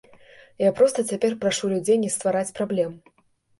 Я 0.67 0.71
проста 0.79 1.05
цяпер 1.13 1.37
прашу 1.45 1.71
людзей 1.75 2.01
не 2.07 2.11
ствараць 2.17 2.55
праблем. 2.59 3.01